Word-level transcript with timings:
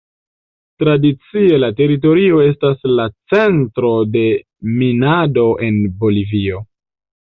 Tradicie 0.83 1.59
la 1.65 1.69
teritorio 1.81 2.41
estas 2.47 2.91
la 2.95 3.07
centro 3.37 3.95
de 4.19 4.27
minado 4.83 5.49
en 5.71 5.83
Bolivio. 6.05 6.69